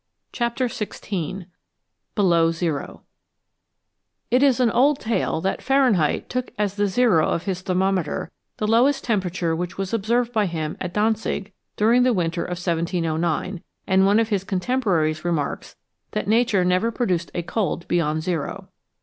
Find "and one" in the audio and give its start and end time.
13.85-14.19